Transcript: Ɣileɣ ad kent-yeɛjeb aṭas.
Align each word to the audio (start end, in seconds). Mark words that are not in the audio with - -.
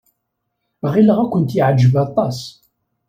Ɣileɣ 0.91 1.17
ad 1.19 1.29
kent-yeɛjeb 1.31 1.93
aṭas. 2.05 2.39